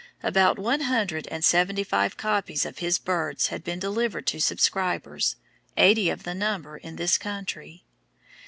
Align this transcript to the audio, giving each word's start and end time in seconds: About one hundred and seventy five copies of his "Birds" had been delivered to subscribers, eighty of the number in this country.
About 0.23 0.57
one 0.57 0.79
hundred 0.81 1.27
and 1.27 1.45
seventy 1.45 1.83
five 1.83 2.17
copies 2.17 2.65
of 2.65 2.79
his 2.79 2.97
"Birds" 2.97 3.49
had 3.49 3.63
been 3.63 3.77
delivered 3.77 4.25
to 4.25 4.41
subscribers, 4.41 5.35
eighty 5.77 6.09
of 6.09 6.23
the 6.23 6.33
number 6.33 6.75
in 6.75 6.95
this 6.95 7.19
country. 7.19 7.83